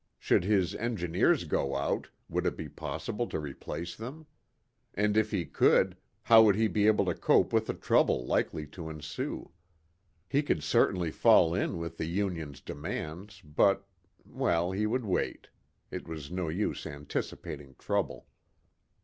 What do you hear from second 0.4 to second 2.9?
his engineers go out, would it be